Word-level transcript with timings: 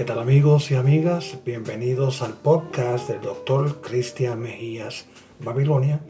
¿Qué 0.00 0.06
tal 0.06 0.18
amigos 0.18 0.70
y 0.70 0.76
amigas? 0.76 1.36
Bienvenidos 1.44 2.22
al 2.22 2.32
podcast 2.32 3.06
del 3.06 3.20
doctor 3.20 3.82
Cristian 3.82 4.40
Mejías 4.40 5.04
Babilonia. 5.40 6.00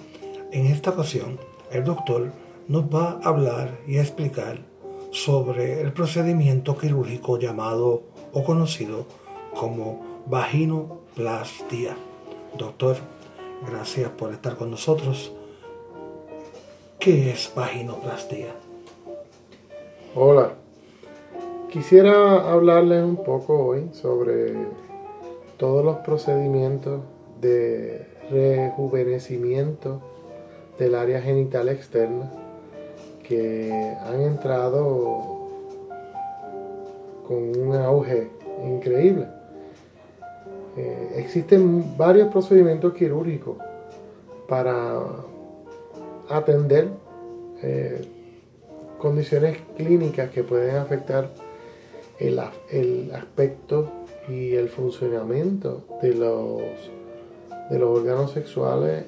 En 0.52 0.66
esta 0.66 0.90
ocasión, 0.90 1.40
el 1.72 1.82
doctor 1.82 2.30
nos 2.68 2.84
va 2.84 3.18
a 3.20 3.28
hablar 3.28 3.80
y 3.88 3.98
a 3.98 4.02
explicar 4.02 4.60
sobre 5.10 5.80
el 5.80 5.92
procedimiento 5.92 6.78
quirúrgico 6.78 7.36
llamado 7.36 8.04
o 8.32 8.44
conocido 8.44 9.06
como 9.56 10.22
vaginoplastia. 10.26 11.96
Doctor, 12.56 12.96
gracias 13.68 14.08
por 14.10 14.32
estar 14.32 14.56
con 14.56 14.70
nosotros. 14.70 15.32
¿Qué 17.00 17.32
es 17.32 17.50
vaginoplastia? 17.56 18.54
Hola, 20.14 20.54
quisiera 21.70 22.50
hablarles 22.50 23.04
un 23.04 23.16
poco 23.16 23.66
hoy 23.66 23.90
sobre 23.92 24.54
todos 25.56 25.84
los 25.84 25.98
procedimientos 25.98 27.00
de 27.40 28.06
rejuvenecimiento 28.28 30.00
del 30.78 30.96
área 30.96 31.22
genital 31.22 31.68
externa 31.68 32.30
que 33.22 33.72
han 34.04 34.20
entrado 34.20 35.48
con 37.26 37.56
un 37.56 37.76
auge 37.76 38.28
increíble. 38.64 39.28
Eh, 40.76 41.12
existen 41.16 41.96
varios 41.96 42.28
procedimientos 42.28 42.94
quirúrgicos 42.94 43.58
para 44.48 44.98
atender 46.28 46.88
eh, 47.62 48.00
condiciones 48.98 49.58
clínicas 49.76 50.30
que 50.30 50.42
pueden 50.42 50.76
afectar 50.76 51.30
el, 52.20 53.10
aspecto 53.14 53.90
y 54.28 54.54
el 54.54 54.68
funcionamiento 54.68 55.84
de 56.02 56.14
los, 56.14 56.62
de 57.70 57.78
los 57.78 57.98
órganos 57.98 58.32
sexuales 58.32 59.06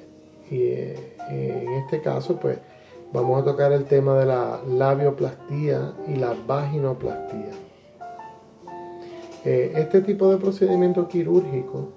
y 0.49 0.63
eh, 0.63 1.15
en 1.29 1.73
este 1.73 2.01
caso 2.01 2.37
pues 2.39 2.57
vamos 3.13 3.41
a 3.41 3.45
tocar 3.45 3.71
el 3.71 3.85
tema 3.85 4.17
de 4.17 4.25
la 4.25 4.59
labioplastía 4.67 5.93
y 6.07 6.15
la 6.15 6.35
vaginoplastía. 6.47 7.51
Eh, 9.45 9.73
este 9.75 10.01
tipo 10.01 10.29
de 10.29 10.37
procedimiento 10.37 11.07
quirúrgico 11.07 11.89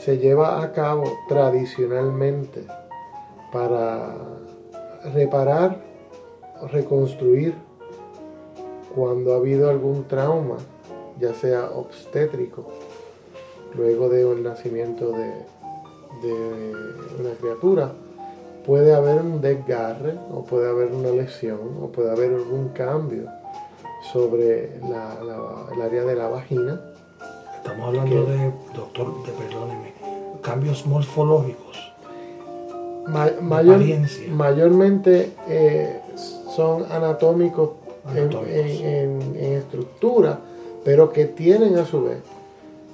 se 0.00 0.18
lleva 0.18 0.62
a 0.62 0.72
cabo 0.72 1.04
tradicionalmente 1.28 2.64
para 3.52 4.16
reparar 5.12 5.82
o 6.60 6.66
reconstruir 6.68 7.54
cuando 8.94 9.34
ha 9.34 9.36
habido 9.36 9.70
algún 9.70 10.04
trauma, 10.08 10.56
ya 11.20 11.34
sea 11.34 11.70
obstétrico, 11.70 12.66
luego 13.74 14.08
del 14.08 14.42
nacimiento 14.42 15.12
de, 15.12 15.32
de 16.22 16.72
una 17.20 17.30
criatura, 17.40 17.92
puede 18.66 18.94
haber 18.94 19.20
un 19.20 19.40
desgarre 19.40 20.14
o 20.32 20.44
puede 20.44 20.68
haber 20.68 20.92
una 20.92 21.10
lesión 21.10 21.58
o 21.80 21.88
puede 21.88 22.10
haber 22.10 22.32
algún 22.32 22.68
cambio 22.68 23.28
sobre 24.12 24.76
el 24.76 25.82
área 25.82 26.04
de 26.04 26.14
la 26.14 26.28
vagina. 26.28 26.80
Estamos 27.56 27.88
hablando 27.88 28.24
de, 28.24 28.52
doctor, 28.74 29.24
de 29.24 29.32
perdóneme, 29.32 29.94
cambios 30.42 30.86
morfológicos. 30.86 31.92
mayor, 33.40 33.80
mayormente 34.30 35.32
eh, 35.48 36.00
son 36.54 36.84
anatómicos, 36.90 37.70
En, 38.14 39.36
estructura, 39.36 40.40
pero 40.84 41.12
que 41.12 41.26
tienen 41.26 41.76
a 41.76 41.86
su 41.86 42.04
vez 42.04 42.18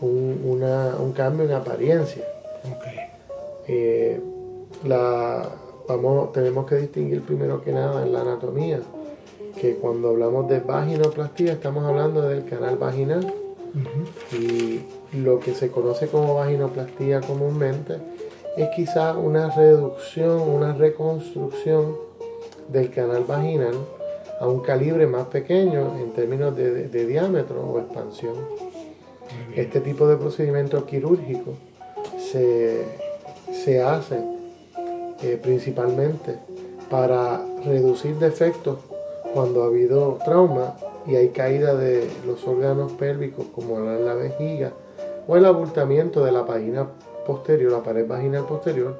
un, 0.00 1.12
cambio 1.16 1.46
en 1.46 1.52
apariencia. 1.52 2.24
Eh, 3.66 4.20
la, 4.84 5.48
vamos, 5.88 6.32
tenemos 6.32 6.66
que 6.66 6.76
distinguir 6.76 7.22
primero 7.22 7.62
que 7.62 7.72
nada 7.72 8.02
en 8.02 8.12
la 8.12 8.20
anatomía, 8.20 8.80
que 9.60 9.76
cuando 9.76 10.10
hablamos 10.10 10.48
de 10.48 10.60
vaginoplastía 10.60 11.52
estamos 11.52 11.84
hablando 11.84 12.22
del 12.22 12.44
canal 12.44 12.76
vaginal. 12.76 13.34
Y 14.32 14.80
lo 15.16 15.38
que 15.40 15.54
se 15.54 15.70
conoce 15.70 16.08
como 16.08 16.34
vaginoplastía 16.34 17.20
comúnmente 17.20 17.96
es 18.56 18.68
quizá 18.74 19.16
una 19.16 19.54
reducción, 19.54 20.40
una 20.40 20.72
reconstrucción 20.72 21.96
del 22.68 22.90
canal 22.90 23.24
vaginal 23.24 23.74
a 24.40 24.46
un 24.46 24.60
calibre 24.60 25.06
más 25.06 25.26
pequeño 25.26 25.96
en 25.98 26.12
términos 26.12 26.56
de, 26.56 27.06
diámetro 27.06 27.60
o 27.60 27.78
expansión. 27.78 28.34
Este 29.54 29.80
tipo 29.80 30.06
de 30.06 30.16
procedimiento 30.16 30.86
quirúrgico 30.86 31.54
se, 32.18 32.84
se 33.52 33.82
hace 33.82 34.20
eh, 35.22 35.38
principalmente 35.42 36.38
para 36.90 37.44
reducir 37.64 38.16
defectos 38.16 38.78
cuando 39.34 39.62
ha 39.62 39.66
habido 39.66 40.18
trauma 40.24 40.76
y 41.06 41.16
hay 41.16 41.28
caída 41.30 41.74
de 41.74 42.08
los 42.26 42.46
órganos 42.46 42.92
pélvicos 42.92 43.46
como 43.54 43.80
la, 43.80 43.98
la 43.98 44.14
vejiga 44.14 44.72
o 45.26 45.36
el 45.36 45.44
abultamiento 45.44 46.24
de 46.24 46.32
la 46.32 46.46
página 46.46 46.86
posterior, 47.26 47.72
la 47.72 47.82
pared 47.82 48.06
vaginal 48.06 48.46
posterior, 48.46 48.96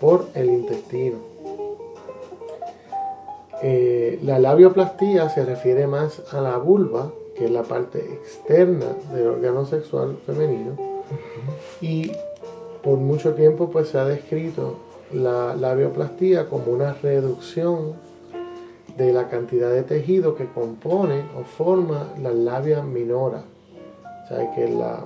por 0.00 0.26
el 0.34 0.50
intestino. 0.50 1.18
Eh, 3.62 4.18
la 4.22 4.38
labioplastía 4.38 5.28
se 5.28 5.44
refiere 5.44 5.86
más 5.86 6.32
a 6.32 6.40
la 6.40 6.56
vulva, 6.56 7.12
que 7.34 7.44
es 7.44 7.50
la 7.50 7.62
parte 7.62 7.98
externa 7.98 8.86
del 9.12 9.28
órgano 9.28 9.66
sexual 9.66 10.16
femenino, 10.24 10.76
y 11.80 12.12
por 12.82 12.98
mucho 12.98 13.34
tiempo 13.34 13.70
pues 13.70 13.88
se 13.88 13.98
ha 13.98 14.04
descrito 14.04 14.76
la 15.12 15.54
labioplastía 15.54 16.48
como 16.48 16.72
una 16.72 16.94
reducción 16.94 17.94
de 18.96 19.12
la 19.12 19.28
cantidad 19.28 19.70
de 19.70 19.82
tejido 19.82 20.34
que 20.34 20.46
compone 20.46 21.24
o 21.38 21.44
forma 21.44 22.12
la 22.20 22.32
labia 22.32 22.82
minora. 22.82 23.42
O 24.24 24.28
sea 24.28 24.54
que 24.54 24.64
en 24.64 24.78
la, 24.78 25.04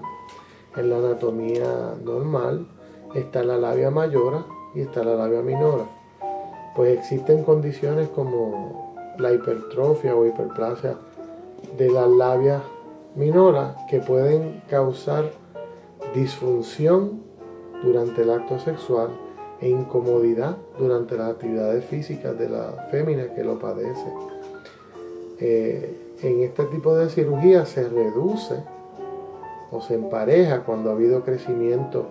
en 0.76 0.90
la 0.90 0.96
anatomía 0.98 1.94
normal 2.04 2.66
está 3.14 3.42
la 3.42 3.56
labia 3.56 3.90
mayora 3.90 4.44
y 4.74 4.80
está 4.80 5.02
la 5.02 5.14
labia 5.14 5.42
minora. 5.42 5.84
Pues 6.74 6.98
existen 6.98 7.44
condiciones 7.44 8.08
como 8.08 8.94
la 9.18 9.32
hipertrofia 9.32 10.14
o 10.14 10.26
hiperplasia 10.26 10.96
de 11.76 11.90
la 11.90 12.06
labia 12.06 12.62
minora 13.14 13.76
que 13.88 14.00
pueden 14.00 14.62
causar 14.68 15.30
disfunción 16.14 17.22
durante 17.82 18.22
el 18.22 18.30
acto 18.30 18.58
sexual 18.58 19.08
e 19.60 19.68
incomodidad 19.68 20.56
durante 20.78 21.16
las 21.16 21.30
actividades 21.30 21.84
físicas 21.84 22.38
de 22.38 22.48
la 22.48 22.88
fémina 22.90 23.32
que 23.34 23.44
lo 23.44 23.58
padece. 23.58 24.12
Eh, 25.40 26.16
en 26.22 26.42
este 26.42 26.64
tipo 26.64 26.94
de 26.94 27.10
cirugía 27.10 27.66
se 27.66 27.88
reduce 27.88 28.62
o 29.70 29.80
se 29.80 29.94
empareja 29.94 30.60
cuando 30.60 30.90
ha 30.90 30.94
habido 30.94 31.22
crecimiento 31.22 32.08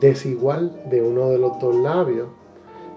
desigual 0.00 0.82
de 0.90 1.02
uno 1.02 1.30
de 1.30 1.38
los 1.38 1.58
dos 1.58 1.74
labios, 1.74 2.28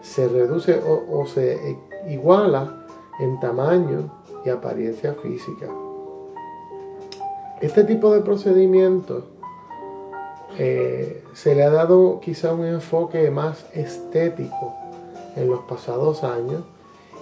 se 0.01 0.28
reduce 0.28 0.79
o, 0.85 1.25
se 1.25 1.78
iguala 2.09 2.85
en 3.19 3.39
tamaño 3.39 4.12
y 4.45 4.50
apariencia 4.50 5.13
física. 5.13 5.67
Este 7.62 7.84
tipo 7.84 8.13
de 8.13 8.22
procedimientos 8.22 9.23
eh, 10.57 11.23
se 11.34 11.56
le 11.56 11.63
ha 11.63 11.69
dado 11.69 12.19
quizá 12.19 12.53
un 12.53 12.66
enfoque 12.66 13.29
más 13.29 13.66
estético 13.73 14.73
en 15.35 15.50
los 15.50 15.62
pasados 15.62 16.23
años 16.23 16.63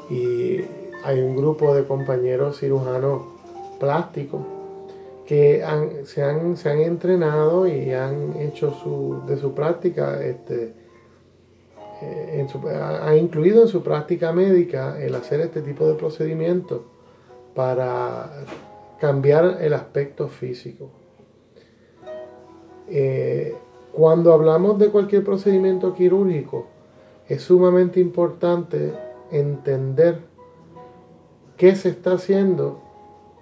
y 0.09 0.61
hay 1.03 1.19
un 1.19 1.35
grupo 1.35 1.75
de 1.75 1.85
compañeros 1.85 2.59
cirujanos 2.59 3.22
plásticos 3.79 4.41
que 5.25 5.64
se, 6.05 6.23
han, 6.23 6.58
se, 6.58 6.72
han, 6.72 6.79
entrenado 6.79 7.67
y 7.67 7.93
han 7.93 8.35
hecho 8.37 8.73
su, 8.73 9.22
de 9.28 9.37
su 9.37 9.53
práctica, 9.53 10.23
este, 10.23 10.73
han 12.55 13.17
incluido 13.17 13.61
en 13.61 13.67
su 13.67 13.84
práctica 13.84 14.31
médica 14.31 15.01
el 15.01 15.16
hacer 15.16 15.41
este 15.41 15.61
tipo 15.61 15.87
de 15.87 15.96
procedimientos 15.96 16.81
para 17.55 18.46
cambiar 18.99 19.57
el 19.61 19.73
aspecto 19.73 20.28
físico. 20.28 20.90
Eh, 22.87 23.55
cuando 23.91 24.34
hablamos 24.34 24.79
de 24.79 24.90
cualquier 24.90 25.23
procedimiento 25.23 25.93
quirúrgico, 25.93 26.67
es 27.28 27.43
sumamente 27.43 27.99
importante 27.99 28.93
entender 29.31 30.19
qué 31.57 31.75
se 31.75 31.90
está 31.90 32.13
haciendo, 32.13 32.81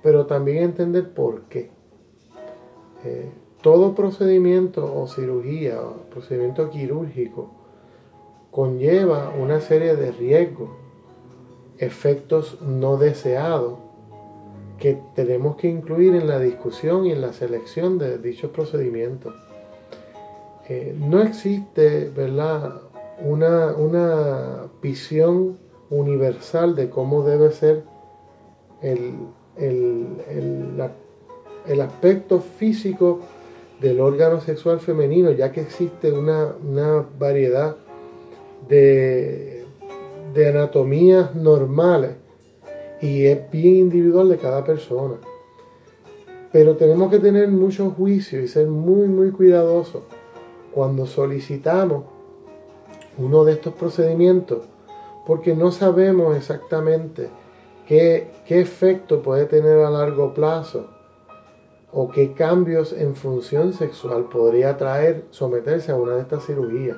pero 0.03 0.25
también 0.25 0.63
entender 0.63 1.13
por 1.13 1.43
qué. 1.43 1.69
Eh, 3.05 3.29
todo 3.61 3.95
procedimiento 3.95 4.93
o 4.99 5.07
cirugía 5.07 5.81
o 5.81 6.09
procedimiento 6.09 6.69
quirúrgico 6.69 7.51
conlleva 8.57 9.31
una 9.39 9.61
serie 9.61 9.95
de 9.95 10.11
riesgos, 10.11 10.71
efectos 11.77 12.59
no 12.59 12.97
deseados 12.97 13.77
que 14.79 14.99
tenemos 15.13 15.57
que 15.57 15.67
incluir 15.67 16.15
en 16.15 16.27
la 16.27 16.39
discusión 16.39 17.05
y 17.05 17.11
en 17.11 17.21
la 17.21 17.33
selección 17.33 17.99
de 17.99 18.17
dichos 18.17 18.49
procedimientos. 18.49 19.35
Eh, 20.67 20.95
no 20.99 21.21
existe, 21.21 22.09
¿verdad?, 22.09 22.81
una, 23.23 23.75
una, 23.75 24.71
visión 24.81 25.59
universal 25.91 26.75
de 26.75 26.89
cómo 26.89 27.21
debe 27.21 27.51
ser 27.51 27.83
el, 28.81 29.13
el, 29.55 30.81
aspecto 31.79 32.39
físico 32.39 33.19
del 33.79 33.99
órgano 33.99 34.41
sexual 34.41 34.79
femenino, 34.79 35.29
ya 35.29 35.51
que 35.51 35.61
existe 35.61 36.11
una, 36.11 36.55
variedad 37.19 37.77
de, 38.67 39.65
de 40.33 40.47
anatomías 40.49 41.35
normales 41.35 42.11
y 43.01 43.25
es 43.25 43.51
bien 43.51 43.75
individual 43.75 44.29
de 44.29 44.37
cada 44.37 44.63
persona. 44.63 45.15
Pero 46.51 46.75
tenemos 46.75 47.11
que 47.11 47.19
tener 47.19 47.49
mucho 47.49 47.91
juicio 47.91 48.41
y 48.41 48.47
ser 48.47 48.67
muy, 48.67 49.07
muy 49.07 49.31
cuidadosos 49.31 50.03
cuando 50.73 51.05
solicitamos 51.05 52.03
uno 53.17 53.43
de 53.43 53.53
estos 53.53 53.73
procedimientos, 53.73 54.63
porque 55.25 55.55
no 55.55 55.71
sabemos 55.71 56.37
exactamente 56.37 57.29
qué, 57.87 58.31
qué 58.45 58.61
efecto 58.61 59.21
puede 59.21 59.45
tener 59.45 59.79
a 59.79 59.89
largo 59.89 60.33
plazo 60.33 60.87
o 61.91 62.09
qué 62.09 62.33
cambios 62.33 62.93
en 62.93 63.15
función 63.15 63.73
sexual 63.73 64.25
podría 64.25 64.77
traer 64.77 65.25
someterse 65.31 65.91
a 65.91 65.95
una 65.95 66.15
de 66.15 66.21
estas 66.21 66.45
cirugías. 66.45 66.97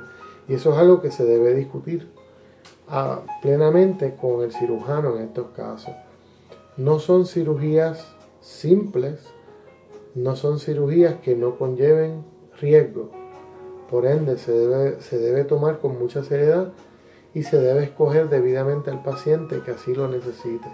Y 0.50 0.56
eso 0.56 0.74
es 0.74 0.78
algo 0.78 1.02
que 1.02 1.12
se 1.12 1.24
debe 1.24 1.54
discutir 1.54 2.10
ah, 2.90 3.22
plenamente 3.42 4.16
con 4.16 4.44
el 4.44 4.52
cirujano 4.52 5.16
en 5.16 5.24
estos 5.24 5.52
casos. 5.52 5.94
No 6.76 7.00
son 7.00 7.26
cirugías 7.26 8.16
simples, 8.42 9.20
no 10.16 10.36
son 10.36 10.60
cirugías 10.60 11.16
que 11.22 11.36
no 11.36 11.58
conlleven 11.58 12.26
riesgo. 12.60 13.12
Por 13.90 14.06
ende, 14.06 14.38
se 14.38 14.52
debe, 14.52 15.02
se 15.02 15.18
debe 15.18 15.46
tomar 15.46 15.80
con 15.80 15.98
mucha 15.98 16.24
seriedad 16.24 16.74
y 17.34 17.44
se 17.44 17.60
debe 17.62 17.84
escoger 17.84 18.30
debidamente 18.30 18.90
al 18.90 19.04
paciente 19.04 19.62
que 19.62 19.72
así 19.72 19.94
lo 19.94 20.08
necesite. 20.08 20.68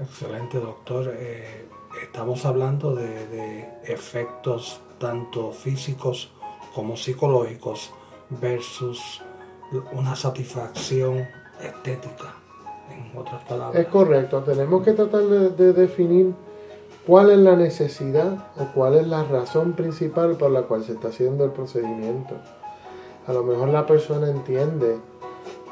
Excelente, 0.00 0.58
doctor. 0.58 1.14
Eh, 1.16 1.68
estamos 2.02 2.44
hablando 2.44 2.94
de, 2.94 3.68
efectos 3.84 4.80
tanto 4.98 5.52
físicos 5.52 6.32
como 6.74 6.96
psicológicos 6.96 7.92
versus 8.30 9.22
una 9.92 10.14
satisfacción 10.14 11.26
estética, 11.60 12.34
en 12.90 13.18
otras 13.18 13.42
palabras. 13.44 13.80
Es 13.80 13.88
correcto, 13.88 14.42
tenemos 14.42 14.84
que 14.84 14.92
tratar 14.92 15.22
de 15.22 15.72
definir 15.72 16.34
cuál 17.06 17.30
es 17.30 17.38
la 17.38 17.56
necesidad 17.56 18.48
o 18.56 18.66
cuál 18.74 18.94
es 18.94 19.06
la 19.06 19.24
razón 19.24 19.72
principal 19.72 20.36
por 20.36 20.50
la 20.50 20.62
cual 20.62 20.84
se 20.84 20.92
está 20.92 21.08
haciendo 21.08 21.44
el 21.44 21.50
procedimiento. 21.50 22.34
A 23.26 23.32
lo 23.32 23.42
mejor 23.42 23.68
la 23.68 23.86
persona 23.86 24.28
entiende 24.28 24.98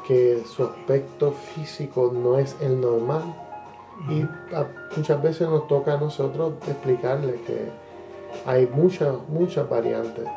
que 0.07 0.43
su 0.45 0.63
aspecto 0.63 1.31
físico 1.31 2.11
no 2.13 2.37
es 2.37 2.55
el 2.61 2.79
normal 2.81 3.23
y 4.09 4.25
muchas 4.97 5.21
veces 5.21 5.47
nos 5.47 5.67
toca 5.67 5.93
a 5.93 5.97
nosotros 5.97 6.53
explicarle 6.67 7.39
que 7.45 7.69
hay 8.45 8.67
muchas, 8.67 9.15
muchas 9.29 9.69
variantes 9.69 10.27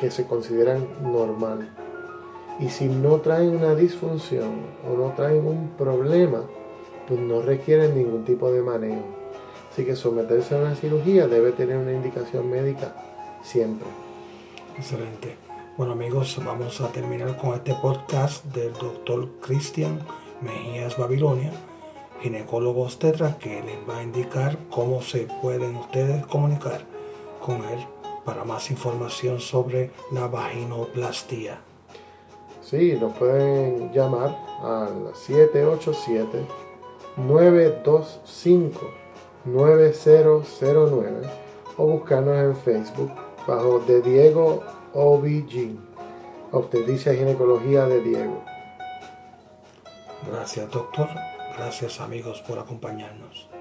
que 0.00 0.10
se 0.10 0.26
consideran 0.26 0.86
normal. 1.02 1.68
Y 2.60 2.68
si 2.68 2.86
no 2.86 3.16
traen 3.16 3.56
una 3.56 3.74
disfunción 3.74 4.62
o 4.88 4.96
no 4.96 5.12
traen 5.14 5.46
un 5.46 5.70
problema, 5.76 6.42
pues 7.08 7.20
no 7.20 7.42
requieren 7.42 7.96
ningún 7.96 8.24
tipo 8.24 8.50
de 8.50 8.62
manejo. 8.62 9.04
Así 9.70 9.84
que 9.84 9.96
someterse 9.96 10.54
a 10.54 10.58
una 10.58 10.74
cirugía 10.76 11.26
debe 11.26 11.52
tener 11.52 11.76
una 11.76 11.92
indicación 11.92 12.48
médica 12.48 12.94
siempre. 13.42 13.88
Excelente. 14.76 15.36
Bueno 15.76 15.92
amigos, 15.92 16.40
vamos 16.44 16.80
a 16.80 16.88
terminar 16.92 17.36
con 17.36 17.54
este 17.54 17.74
podcast 17.74 18.44
del 18.54 18.72
doctor 18.74 19.28
Cristian 19.40 19.98
Mejías 20.40 20.96
Babilonia, 20.96 21.50
ginecólogo 22.20 22.82
obstetra, 22.82 23.36
que 23.38 23.60
les 23.62 23.88
va 23.88 23.98
a 23.98 24.02
indicar 24.04 24.56
cómo 24.70 25.02
se 25.02 25.26
pueden 25.42 25.74
ustedes 25.76 26.24
comunicar 26.26 26.82
con 27.40 27.64
él 27.64 27.84
para 28.24 28.44
más 28.44 28.70
información 28.70 29.40
sobre 29.40 29.90
la 30.10 30.26
vaginoplastía. 30.26 31.60
Sí, 32.62 32.96
nos 32.98 33.16
pueden 33.16 33.92
llamar 33.92 34.36
al 34.62 35.14
787 35.14 36.46
925 37.16 38.80
9009 39.44 41.28
o 41.76 41.86
buscarnos 41.86 42.36
en 42.36 42.56
Facebook 42.56 43.10
bajo 43.46 43.80
de 43.80 44.00
Diego 44.00 44.62
OBG, 44.94 45.76
Obstetricia 46.52 47.12
y 47.12 47.18
Ginecología 47.18 47.86
de 47.86 48.00
Diego. 48.00 48.42
Gracias 50.30 50.70
doctor, 50.70 51.08
gracias 51.58 52.00
amigos 52.00 52.42
por 52.46 52.58
acompañarnos. 52.58 53.53